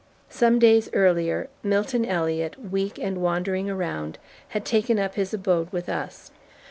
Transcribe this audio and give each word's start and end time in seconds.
Some 0.31 0.57
days 0.57 0.89
earlier 0.93 1.47
Milton 1.61 2.05
Elliot, 2.05 2.55
weak 2.59 2.97
and 2.97 3.21
wandering 3.21 3.69
around, 3.69 4.17
had 4.47 4.65
taken 4.65 4.97
up 4.97 5.13
his 5.13 5.31
abode 5.31 5.71
with 5.71 5.87
us. 5.89 6.31